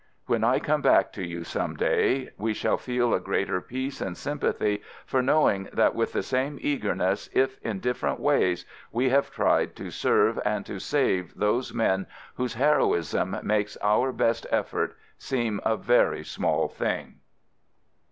[0.25, 4.17] When I come back to you some day, we shall feel a greater peace and
[4.17, 9.75] sympathy for knowing that with the same eagerness, if in different ways, we have tried
[9.75, 15.77] to serve and to save those men whose heroism makes our best effort seem a
[15.77, 17.19] very small thing.